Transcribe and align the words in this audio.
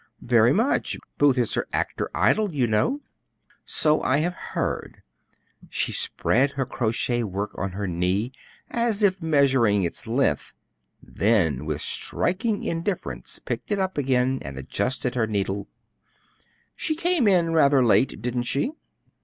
"Very 0.23 0.51
much. 0.51 0.97
Booth 1.19 1.37
is 1.37 1.53
her 1.53 1.67
actor 1.71 2.09
idol, 2.15 2.55
you 2.55 2.65
know." 2.65 3.01
"So 3.65 4.01
I 4.01 4.17
have 4.17 4.33
heard." 4.33 5.03
She 5.69 5.91
spread 5.91 6.53
her 6.53 6.65
crochet 6.65 7.21
work 7.21 7.51
on 7.53 7.73
her 7.73 7.85
knee 7.87 8.31
as 8.71 9.03
if 9.03 9.21
measuring 9.21 9.83
its 9.83 10.07
length, 10.07 10.53
then 11.03 11.67
with 11.67 11.81
striking 11.81 12.63
indifference 12.63 13.37
picked 13.37 13.69
it 13.69 13.77
up 13.77 13.95
again 13.95 14.39
and 14.41 14.57
adjusted 14.57 15.13
her 15.13 15.27
needle, 15.27 15.67
"She 16.75 16.95
came 16.95 17.27
in 17.27 17.53
rather 17.53 17.85
late, 17.85 18.23
didn't 18.23 18.43
she?" 18.49 18.71